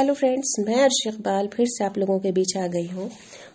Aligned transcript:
Hello 0.00 0.12
friends 0.14 0.54
मैं 0.60 0.76
अर्श 0.82 0.98
इकबाल 1.06 1.46
फिर 1.46 1.66
से 1.68 1.84
आप 1.84 1.98
लोगों 1.98 2.18
के 2.18 2.30
बीच 2.32 2.56
आ 2.56 2.66
गई 2.66 2.86
हूँ 2.86 3.08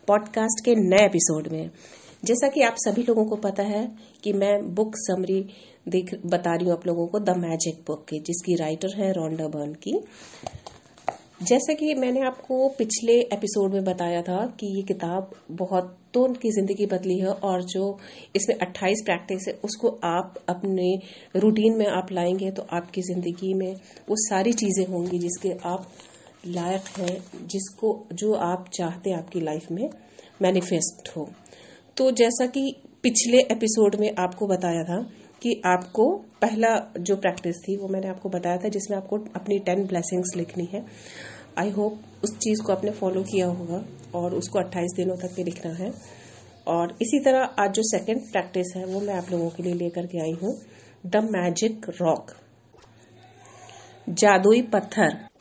पॉडकास्ट 0.08 0.64
के 0.66 0.76
नए 0.76 1.06
एपिसोड 1.06 1.48
में। 1.48 1.70
जैसा 2.26 2.48
कि 2.48 2.62
आप 2.62 2.76
सभी 2.78 3.04
लोगों 3.04 3.26
को 3.26 3.36
पता 3.36 3.64
है 3.64 3.82
कि 4.24 4.34
मैं 4.34 4.76
बुक 4.76 4.92
समरी 4.96 5.40
देख, 5.88 6.14
बता 6.26 6.54
रही 6.56 6.66
हूँ 6.66 6.74
आप 6.74 6.88
लोगों 6.88 7.08
को 7.08 7.20
द 7.20 7.38
मैजिक 7.38 7.82
बुक 7.88 8.06
की, 8.10 8.20
जिसकी 8.20 8.56
राइटर 8.56 8.96
है 8.98 9.12
रोंडा 9.12 9.48
बर्न 9.48 9.74
की। 9.74 10.00
जैसा 11.44 11.74
कि 11.74 11.94
मैंने 11.94 12.22
आपको 12.22 12.70
पिछले 12.70 13.20
एपिसोड 13.34 13.74
में 13.74 13.84
बताया 13.84 14.22
था 14.22 14.46
कि 14.60 14.76
ये 14.78 14.84
किताब 14.84 15.32
बहुत 15.52 15.98
तो 16.14 16.24
उनकी 16.24 16.52
ज़िंदगी 16.52 16.86
बदली 16.86 17.20
है 17.20 17.34
और 17.44 17.64
जो 17.64 17.98
इसमें 18.36 18.56
28 18.58 19.06
प्रैक्टिस 19.06 19.48
है, 19.48 19.60
उसको 19.64 19.98
आप 20.04 20.44
अपने 20.50 20.96
रूटीन 21.36 21.78
में 21.78 21.88
आप 21.88 22.12
लाएँगे 22.12 22.52
तो 22.52 22.68
आपकी 22.74 23.02
ज़िंदगी 23.02 23.54
में 23.54 23.72
वो 24.10 24.16
सारी 24.30 24.54
चीज़ें 24.54 24.86
होंगी 24.88 25.20
जिसके 25.20 25.58
आप 25.66 25.88
लायक 26.48 26.82
है, 26.98 27.22
जिसको, 27.48 28.08
जो 28.14 28.34
आप 28.34 28.70
चाहते 28.74 29.10
हैं 29.10 29.18
आपकी 29.18 29.40
लाइफ 29.40 29.72
में 29.72 29.90
मैनिफेस्ट 30.42 31.18
हो। 31.18 31.30
तो 31.98 32.12
जैसा 32.12 32.46
कि 32.46 32.76
पिछले 33.04 33.38
एपिसोड 33.38 33.96
में 33.96 34.16
आपको 34.20 34.48
बताया 34.48 34.84
था 34.84 35.10
कि 35.42 35.62
आपको 35.66 36.12
पहला 36.42 36.94
जो 37.00 37.16
प्रैक्टिस 37.16 37.56
थी, 37.56 37.78
वो 37.78 37.88
मैंने 37.88 38.08
आपको 38.08 38.30
बताया 38.30 38.58
था, 38.58 38.70
जिसमें 38.70 38.98
आपको 38.98 39.18
अपनी 39.18 39.60
टेन 39.60 39.86
ब्लेसिंग्स 39.86 40.36
लिखनी 40.36 40.66
है। 40.66 40.86
आई 41.58 41.70
होप 41.70 42.02
उस 42.24 42.38
चीज़ 42.38 42.62
को 42.62 42.72
आपने 42.74 42.92
फॉलो 42.92 43.24
किया 43.24 43.48
होगा 43.48 43.86
और 44.16 44.36
उसको 44.36 44.60
28 44.60 44.92
दिनों 44.96 45.16
तक 45.16 45.36
के 45.36 45.44
लिखना 45.44 45.74
है। 45.74 45.94
और 46.68 46.92
इसी 47.02 47.20
तरह 47.20 47.44
आज 47.60 47.74
जो 47.74 47.82
सेकंड 47.84 48.22
प्रैक्टिस 48.32 48.74
है, 48.76 48.86
वो 48.86 49.00
मैं 49.02 49.14
आप 49.14 49.32
लोगों 49.32 49.50
के 49.50 49.64
लिए 49.64 49.74
लेकर 49.74 50.06
के 50.06 50.22
आई 50.22 50.32
हूँ। 50.32 50.62
द 51.06 51.16
मैजिक 51.16 51.86
रॉक 51.90 52.32
जादुई 54.10 54.62
पत्थर। 54.62 55.35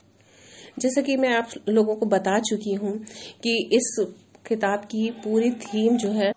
जैसा 0.76 1.02
कि 1.02 1.16
मैं 1.16 1.32
आप 1.34 1.50
लोगों 1.68 1.94
को 1.96 2.06
बता 2.06 2.38
चुकी 2.40 2.74
हूँ 2.74 2.98
कि 3.42 3.56
इस 3.72 3.94
किताब 4.48 4.84
की 4.84 5.10
पूरी 5.24 5.50
थीम 5.50 5.96
जो 5.96 6.10
है, 6.10 6.32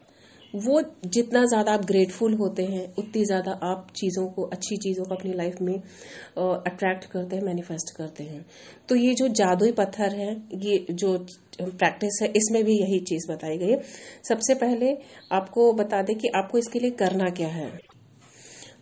वो 0.54 0.82
जितना 1.06 1.44
ज़्यादा 1.46 1.72
आप 1.72 1.86
ग्रेटफुल 1.86 2.34
होते 2.34 2.64
हैं, 2.66 2.86
उतनी 3.00 3.24
ज़्यादा 3.26 3.52
आप 3.64 3.88
चीज़ों 3.96 4.28
को, 4.28 4.44
अच्छी 4.44 4.78
चीज़ों 4.78 5.06
को 5.06 5.16
अपनी 5.16 5.34
लाइफ 5.34 5.62
में 5.62 5.74
अट्रैक्ट 5.74 7.06
करते 7.06 7.36
हैं 7.36 7.44
मैनिफेस्ट 7.44 7.96
करते 7.98 8.24
हैं। 8.24 8.46
तो 8.90 8.96
ये 8.96 9.14
जो 9.14 9.28
जादुई 9.36 9.72
पत्थर 9.72 10.16
है, 10.16 10.32
ये 10.56 10.86
जो 10.92 11.18
प्रैक्टिस 11.62 12.20
है, 12.22 12.28
इसमें 12.30 12.64
भी 12.64 12.78
यही 12.80 13.00
चीज़ 13.02 13.32
बताई 13.32 13.58
गई 13.58 13.72
है। 13.72 13.82
सबसे 14.28 14.56
पहले 14.56 14.96
आपको 15.32 15.72
बता 15.74 16.02
दें 16.02 16.16
कि 16.16 16.28
आपको 16.36 16.58
इसके 16.58 16.80
लिए 16.80 16.92
करना 16.96 17.30
क्या 17.32 17.48
है। 17.50 17.72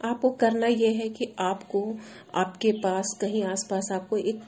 आपको 0.05 0.29
करना 0.31 0.67
यह 0.67 0.97
है 0.97 1.07
कि 1.09 1.33
आपको, 1.39 1.81
आपके 2.35 2.71
पास, 2.83 3.17
कहीं 3.21 3.43
आसपास 3.43 3.89
आपको 3.93 4.17
एक 4.17 4.41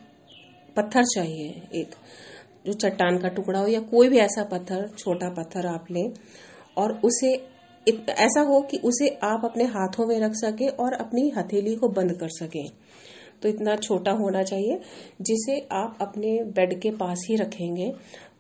पत्थर 0.78 1.04
चाहिए 1.06 1.62
एक, 1.76 1.96
जो 2.66 2.74
चट्टान 2.76 3.18
का 3.18 3.30
टुकड़ा 3.30 3.60
हो 3.60 3.68
या 3.68 3.80
कोई 3.88 4.10
भी 4.10 4.18
ऐसा 4.20 4.44
पत्थर, 4.46 4.88
छोटा 4.98 5.30
पत्थर 5.34 5.66
आप 5.68 5.86
लें 5.92 6.12
और 6.78 7.00
उसे 7.04 7.34
ऐसा 7.88 8.42
हो 8.42 8.60
कि 8.62 8.78
उसे 8.86 9.08
आप 9.24 9.42
अपने 9.46 9.64
हाथों 9.66 10.06
में 10.08 10.20
रख 10.20 10.32
सके 10.36 10.68
और 10.78 10.94
अपनी 10.96 11.30
हथेली 11.38 11.76
को 11.76 11.88
बंद 11.90 12.14
कर 12.20 12.30
सके। 12.32 12.68
तो 13.42 13.50
इतना 13.50 13.76
छोटा 13.78 14.12
होना 14.14 14.42
चाहिए, 14.44 14.80
जिसे 15.22 15.60
आप 15.74 15.98
अपने 16.02 16.32
बेड 16.52 16.80
के 16.82 16.92
पास 16.94 17.26
ही 17.30 17.36
रखेंगे 17.36 17.92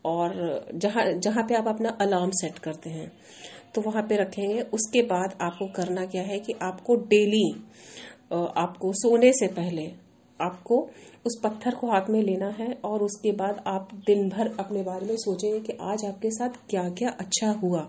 और 0.05 0.69
जहाँ 0.75 1.05
जहाँ 1.15 1.43
पे 1.43 1.55
आप 1.55 1.67
अपना 1.67 1.89
अलार्म 2.01 2.31
सेट 2.33 2.57
करते 2.59 2.89
हैं 2.89 3.11
तो 3.75 3.81
वहाँ 3.81 4.03
पे 4.03 4.15
रखेंगे। 4.15 4.61
उसके 4.73 5.01
बाद 5.03 5.37
आपको 5.41 5.67
करना 5.73 6.05
क्या 6.05 6.23
है 6.23 6.39
कि 6.39 6.53
आपको 6.63 6.95
डेली 7.05 7.49
आपको 8.33 8.91
सोने 8.95 9.31
से 9.33 9.47
पहले 9.53 9.87
आपको 10.41 10.79
उस 11.25 11.39
पत्थर 11.43 11.75
को 11.75 11.91
हाथ 11.91 12.09
में 12.09 12.21
लेना 12.21 12.49
है 12.49 12.71
और 12.85 13.03
उसके 13.03 13.31
बाद 13.33 13.63
आप 13.67 13.89
दिन 14.07 14.27
भर 14.29 14.55
अपने 14.59 14.83
बारे 14.83 15.05
में 15.05 15.15
सोचेंगे 15.17 15.59
कि 15.59 15.77
आज 15.83 16.05
आपके 16.05 16.31
साथ 16.31 16.59
क्या 16.69 16.89
क्या 16.89 17.09
अच्छा 17.19 17.51
हुआ। 17.63 17.87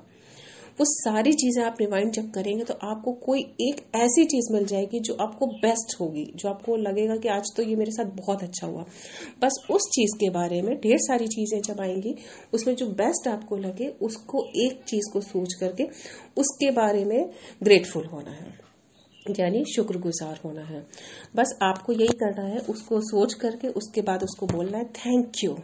वो 0.78 0.84
सारी 0.84 1.32
चीज़ें 1.32 1.62
आप 1.64 1.76
रिवाइंड 1.80 2.10
जब 2.12 2.30
करेंगे 2.30 2.64
तो 2.64 2.74
आपको 2.82 3.12
कोई 3.24 3.40
एक 3.60 3.80
ऐसी 3.96 4.24
चीज़ 4.24 4.52
मिल 4.52 4.66
जाएगी 4.66 5.00
जो 5.00 5.14
आपको 5.20 5.46
बेस्ट 5.46 5.94
होगी, 6.00 6.24
जो 6.36 6.48
आपको 6.48 6.76
लगेगा 6.76 7.16
कि 7.16 7.28
आज 7.28 7.50
तो 7.56 7.62
ये 7.62 7.76
मेरे 7.76 7.90
साथ 7.90 8.12
बहुत 8.16 8.42
अच्छा 8.42 8.66
हुआ। 8.66 8.84
बस 9.42 9.58
उस 9.70 9.88
चीज़ 9.94 10.16
के 10.20 10.30
बारे 10.30 10.60
में 10.62 10.74
ढेर 10.76 10.98
सारी 10.98 11.26
चीज़ें 11.26 11.60
जब 11.62 11.80
आएँगी, 11.80 12.14
उसमें 12.54 12.74
जो 12.76 12.86
बेस्ट 12.94 13.28
आपको 13.28 13.56
लगे, 13.56 13.88
उसको 14.02 14.44
एक 14.56 14.82
चीज़ 14.88 15.12
को 15.12 15.20
सोच 15.22 15.54
करके 15.54 15.88
उसके 16.36 16.70
बारे 16.70 17.04
में 17.04 17.30
ग्रेटफुल 17.62 18.06
होना 18.06 18.30
है। 18.30 18.67
यानी 19.26 19.64
शुक्रगुजार 19.64 20.40
होना 20.44 20.62
है। 20.62 20.80
बस 21.36 21.58
आपको 21.62 21.92
यही 21.92 22.12
करना 22.14 22.44
है, 22.44 22.58
उसको 22.60 23.00
सोच 23.00 23.34
करके 23.34 23.68
उसके 23.68 24.02
बाद 24.02 24.22
उसको 24.22 24.46
बोलना 24.46 24.78
है 24.78 24.84
थैंक 24.84 25.44
यू 25.44 25.58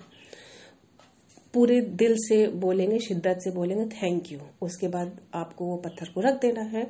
पूरे 1.54 1.80
दिल 1.80 2.14
से 2.18 2.46
बोलेंगे, 2.48 2.98
शिद्दत 2.98 3.40
से 3.44 3.50
बोलेंगे 3.50 3.84
थैंक 3.96 4.32
यू 4.32 4.38
उसके 4.62 4.88
बाद 4.88 5.18
आपको 5.34 5.64
वो 5.64 5.76
पत्थर 5.76 6.08
को 6.14 6.20
रख 6.20 6.40
देना 6.40 6.62
है 6.68 6.86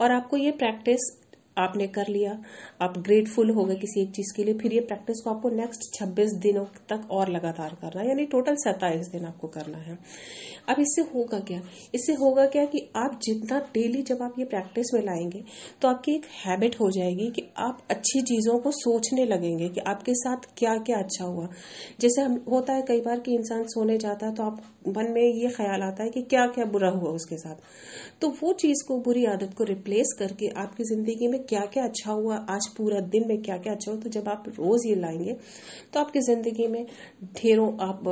और 0.00 0.12
आपको 0.12 0.36
ये 0.36 0.50
प्रैक्टिस 0.50 1.10
आपने 1.58 1.86
कर 1.88 2.08
लिया। 2.08 2.38
आप 2.82 2.98
ग्रेटफुल 2.98 3.50
हो 3.50 3.64
गए 3.64 3.74
किसी 3.74 4.00
एक 4.02 4.10
चीज़ 4.10 4.34
के 4.36 4.44
लिए। 4.44 4.54
फिर 4.54 4.72
ये 4.72 4.80
प्रैक्टिस 4.80 5.20
को 5.24 5.30
आपको 5.30 5.50
नेक्स्ट 5.50 5.80
26 5.94 6.32
दिनों 6.38 6.64
तक 6.88 7.10
और 7.10 7.30
लगातार 7.30 7.76
करना 7.80 8.00
है। 8.00 8.08
यानी 8.08 8.24
टोटल 8.26 8.56
सत्ताईस 8.56 9.08
दिन 9.08 9.24
आपको 9.24 9.48
करना 9.48 9.78
है। 9.78 9.98
अब 10.68 10.80
इससे 10.80 11.02
होगा 11.14 11.38
क्या? 11.40 11.60
इससे 11.94 12.12
होगा 12.12 12.46
क्या 12.46 12.64
कि 12.64 12.88
आप 12.96 13.18
जितना 13.22 13.58
डेली 13.74 14.02
जब 14.02 14.22
आप 14.22 14.34
ये 14.38 14.44
प्रैक्टिस 14.44 14.86
में 14.94 15.00
लाएँगे 15.02 15.42
तो 15.82 15.88
आपकी 15.88 16.14
एक 16.14 16.24
हैबिट 16.46 16.80
हो 16.80 16.90
जाएगी 16.90 17.30
कि 17.30 17.42
आप 17.58 17.82
अच्छी 17.90 18.20
चीज़ों 18.22 18.58
को 18.58 18.70
सोचने 18.70 19.24
लगेंगे 19.24 19.68
कि 19.68 19.80
आपके 19.80 20.14
साथ 20.14 20.48
क्या 20.58 20.76
क्या 20.78 20.98
अच्छा 20.98 21.24
हुआ। 21.24 21.48
जैसे 22.00 22.22
हम, 22.22 22.40
होता 22.50 22.72
है 22.72 22.82
कई 22.82 23.00
बार 23.00 23.20
कि 23.20 23.34
इंसान 23.34 23.64
सोने 23.66 23.98
जाता 23.98 24.26
है 24.26 24.34
तो 24.34 24.42
आप, 24.42 24.62
मन 24.88 25.10
में 25.10 25.22
ये 25.22 25.48
ख्याल 25.48 25.82
आता 25.82 26.02
है 26.02 26.10
कि 26.10 26.22
क्या 26.22 26.46
क्या 26.46 26.64
बुरा 26.64 26.90
हुआ 26.90 27.10
उसके 27.10 27.36
साथ। 27.36 27.56
तो 28.20 28.28
वो 28.42 28.52
चीज़ 28.52 28.84
को, 28.88 28.98
बुरी 28.98 29.24
आदत 29.24 29.54
को 29.54 29.64
रिप्लेस 29.64 30.14
करके 30.18 30.48
आपकी 30.56 30.84
ज़िंदगी 30.84 31.28
में 31.28 31.42
क्या 31.48 31.60
क्या 31.72 31.84
अच्छा 31.84 32.12
हुआ, 32.12 32.36
आज 32.50 32.66
पूरा 32.76 33.00
दिन 33.08 33.26
में 33.28 33.40
क्या 33.42 33.56
क्या 33.58 33.72
अच्छा 33.72 33.90
हुआ 33.90 34.00
तो 34.00 34.10
जब 34.10 34.28
आप 34.28 34.44
रोज 34.50 34.86
ये 34.86 34.94
लाएँगे 34.94 35.36
तो 35.92 36.00
आपकी 36.00 36.20
ज़िंदगी 36.22 36.66
में 36.68 36.84
ढेरों 37.36 37.68
आप 37.88 38.02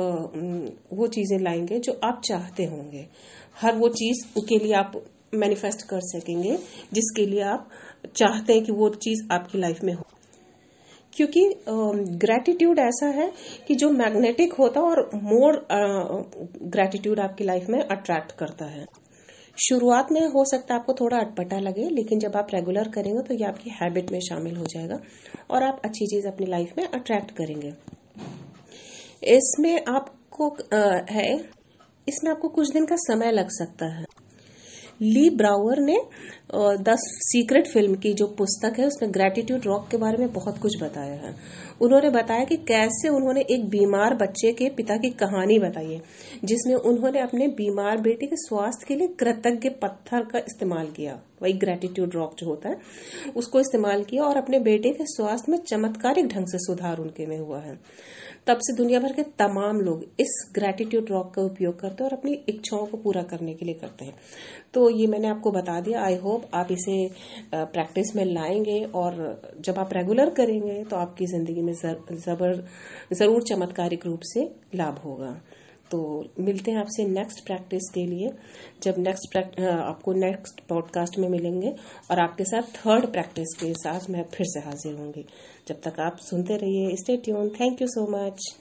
वो 0.93 1.07
चीज़ें 1.09 1.37
लाएँगे 1.39 1.79
जो 1.79 1.99
आप 2.03 2.21
चाहते 2.25 2.65
होंगे। 2.65 3.05
हर 3.61 3.75
वो 3.75 3.89
चीज़ 3.91 4.25
के 4.39 4.57
लिए 4.57 4.73
आप 4.75 5.01
मैनिफेस्ट 5.35 5.81
कर 5.89 5.99
सकेंगे, 6.03 6.57
जिसके 6.93 7.25
लिए 7.25 7.41
आप 7.43 7.69
चाहते 8.15 8.53
हैं 8.53 8.63
कि 8.63 8.71
वो 8.71 8.89
चीज़ 8.97 9.25
आपकी 9.31 9.57
लाइफ 9.57 9.83
में 9.83 9.93
हो। 9.93 10.03
क्योंकि 11.13 11.49
ग्रेटिट्यूड 12.17 12.79
ऐसा 12.79 13.07
है 13.11 13.31
कि 13.67 13.75
जो 13.75 13.89
मैग्नेटिक 13.91 14.53
होता 14.53 14.79
है 14.79 14.85
और 14.85 15.09
मोर 15.15 15.65
ग्रेटिट्यूड 15.71 17.19
आपकी 17.19 17.43
लाइफ 17.43 17.69
में 17.69 17.79
अट्रैक्ट 17.79 18.31
करता 18.39 18.65
है। 18.65 18.85
शुरुआत 19.57 20.11
में 20.11 20.21
हो 20.21 20.43
सकता 20.45 20.73
है 20.73 20.79
आपको 20.79 20.93
थोड़ा 20.93 21.17
अटपटा 21.17 21.59
लगे 21.59 21.89
लेकिन 21.89 22.19
जब 22.19 22.35
आप 22.35 22.47
रेगुलर 22.53 22.87
करेंगे 22.87 23.21
तो 23.21 23.33
ये 23.33 23.45
आपकी 23.45 23.69
हैबिट 23.69 24.11
में 24.11 24.19
शामिल 24.19 24.55
हो 24.55 24.65
जाएगा 24.65 24.99
और 25.51 25.63
आप 25.63 25.81
अच्छी 25.85 26.07
चीज़ 26.07 26.27
अपनी 26.27 26.45
लाइफ 26.45 26.73
में 26.77 26.85
अट्रैक्ट 26.85 27.31
करेंगे। 27.31 27.73
इसमें 29.35 29.75
आपको 29.87 30.49
आ, 30.73 31.01
है 31.11 31.33
इसमें 32.07 32.31
आपको 32.31 32.49
कुछ 32.49 32.71
दिन 32.71 32.85
का 32.85 32.95
समय 32.97 33.31
लग 33.31 33.49
सकता 33.49 33.85
है। 33.95 34.05
ली 35.01 35.29
ब्राउअर 35.29 35.79
ने 35.81 35.97
द 36.55 36.95
सीक्रेट 36.97 37.67
फ़िल्म 37.67 37.95
की 37.95 38.13
जो 38.13 38.27
पुस्तक 38.37 38.79
है, 38.79 38.85
उसमें 38.87 39.13
ग्रेटिट्यूड 39.13 39.65
रॉक 39.65 39.87
के 39.91 39.97
बारे 39.97 40.17
में 40.17 40.31
बहुत 40.33 40.57
कुछ 40.57 40.81
बताया 40.83 41.13
है। 41.17 41.35
उन्होंने 41.81 42.09
बताया 42.09 42.43
कि 42.43 42.57
कैसे 42.67 43.09
उन्होंने 43.09 43.41
एक 43.51 43.67
बीमार 43.69 44.15
बच्चे 44.15 44.51
के 44.53 44.69
पिता 44.69 44.97
की 44.97 45.09
कहानी 45.15 45.59
बताई 45.59 45.93
है, 45.93 46.01
जिसमें 46.45 46.75
उन्होंने 46.75 47.19
अपने 47.19 47.47
बीमार 47.55 48.01
बेटे 48.01 48.25
के 48.25 48.35
स्वास्थ्य 48.37 48.85
के 48.87 48.95
लिए 48.95 49.07
कृतज्ञ 49.19 49.69
पत्थर 49.81 50.23
का 50.23 50.39
इस्तेमाल 50.39 50.87
किया। 50.87 51.19
वही 51.41 51.53
ग्रेटिट्यूड 51.55 52.15
रॉक 52.15 52.35
जो 52.39 52.47
होता 52.47 52.69
है, 52.69 52.77
उसको 53.35 53.59
इस्तेमाल 53.59 54.03
किया 54.03 54.23
और 54.23 54.37
अपने 54.37 54.59
बेटे 54.61 54.89
के 54.91 55.05
स्वास्थ्य 55.07 55.51
में 55.51 55.57
चमत्कारिक 55.61 56.27
ढंग 56.27 56.47
से 56.47 56.57
सुधार 56.59 56.97
उनके 56.97 57.25
में 57.25 57.37
हुआ 57.39 57.59
है। 57.59 57.77
तब 58.47 58.57
से 58.57 58.75
दुनिया 58.75 58.99
भर 58.99 59.13
के 59.13 59.23
तमाम 59.39 59.79
लोग 59.81 60.03
इस 60.19 60.29
ग्रेटिट्यूड 60.55 61.09
रॉक 61.11 61.33
का 61.33 61.41
उपयोग 61.41 61.79
करते 61.79 62.03
हैं 62.03 62.09
और 62.11 62.17
अपनी 62.17 62.33
इच्छाओं 62.49 62.85
को 62.85 62.97
पूरा 62.97 63.21
करने 63.23 63.53
के 63.53 63.65
लिए 63.65 63.75
करते 63.75 64.05
हैं। 64.05 64.13
तो 64.73 64.89
ये 64.89 65.07
मैंने 65.07 65.27
आपको 65.27 65.51
बता 65.51 65.79
दिया। 65.81 66.01
आई 66.01 66.15
होप 66.15 66.49
आप 66.55 66.71
इसे 66.71 66.97
प्रैक्टिस 67.53 68.15
में 68.15 68.23
लाएँगे 68.25 68.83
और 68.95 69.15
जब 69.59 69.79
आप 69.79 69.93
रेगुलर 69.93 70.29
करेंगे 70.31 70.83
तो 70.83 70.95
आपकी 70.95 71.25
ज़िंदगी 71.25 71.61
में 71.61 71.73
जबर, 71.73 72.65
ज़रूर 73.13 73.43
चमत्कारिक 73.43 74.05
रूप 74.05 74.19
से 74.23 74.49
लाभ 74.75 75.01
होगा। 75.05 75.39
तो 75.91 75.99
मिलते 76.39 76.71
हैं 76.71 76.77
आपसे 76.77 77.05
नेक्स्ट 77.07 77.45
प्रैक्टिस 77.45 77.89
के 77.93 78.05
लिए, 78.05 78.31
जब 78.83 78.95
नेक्स्ट 78.97 79.37
आपको 79.37 80.13
नेक्स्ट 80.13 80.61
पॉडकास्ट 80.69 81.17
में 81.17 81.27
मिलेंगे 81.29 81.75
और 82.11 82.19
आपके 82.19 82.43
साथ 82.43 82.75
थर्ड 82.75 83.11
प्रैक्टिस 83.11 83.53
के 83.53 83.73
साथ 83.73 84.09
मैं 84.09 84.23
फिर 84.33 84.47
से 84.47 84.59
हाजिर 84.59 84.95
होंगी। 84.95 85.25
जब 85.67 85.81
तक 85.81 85.99
आप 85.99 86.17
सुनते 86.19 86.57
रहिए 86.57 86.95
stay 86.95 87.17
tune 87.17 87.49
thank 87.49 87.81
you 87.81 87.87
so 87.87 88.07
much 88.07 88.53